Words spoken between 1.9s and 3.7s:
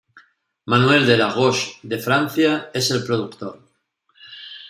Francia, es el productor.